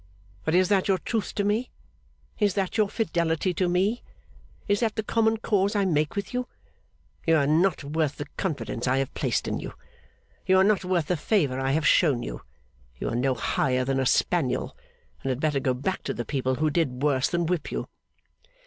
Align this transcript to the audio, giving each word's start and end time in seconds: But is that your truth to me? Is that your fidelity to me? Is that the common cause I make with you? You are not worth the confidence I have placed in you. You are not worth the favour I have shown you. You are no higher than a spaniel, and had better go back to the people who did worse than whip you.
But 0.45 0.55
is 0.55 0.67
that 0.69 0.87
your 0.87 0.97
truth 0.97 1.35
to 1.35 1.43
me? 1.43 1.69
Is 2.39 2.55
that 2.55 2.75
your 2.75 2.89
fidelity 2.89 3.53
to 3.53 3.69
me? 3.69 4.01
Is 4.67 4.79
that 4.79 4.95
the 4.95 5.03
common 5.03 5.37
cause 5.37 5.75
I 5.75 5.85
make 5.85 6.15
with 6.15 6.33
you? 6.33 6.47
You 7.27 7.35
are 7.35 7.45
not 7.45 7.83
worth 7.83 8.15
the 8.17 8.25
confidence 8.35 8.87
I 8.87 8.97
have 8.97 9.13
placed 9.13 9.47
in 9.47 9.59
you. 9.59 9.75
You 10.47 10.57
are 10.57 10.63
not 10.63 10.83
worth 10.83 11.05
the 11.05 11.17
favour 11.17 11.59
I 11.59 11.73
have 11.73 11.85
shown 11.85 12.23
you. 12.23 12.41
You 12.97 13.09
are 13.09 13.15
no 13.15 13.35
higher 13.35 13.85
than 13.85 13.99
a 13.99 14.07
spaniel, 14.07 14.75
and 15.21 15.29
had 15.29 15.39
better 15.39 15.59
go 15.59 15.75
back 15.75 16.01
to 16.05 16.15
the 16.15 16.25
people 16.25 16.55
who 16.55 16.71
did 16.71 17.03
worse 17.03 17.27
than 17.27 17.45
whip 17.45 17.71
you. 17.71 17.87